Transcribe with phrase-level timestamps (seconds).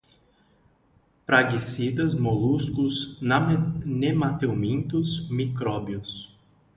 [1.27, 6.35] praguicidas, moluscos, nematelmintos, micróbios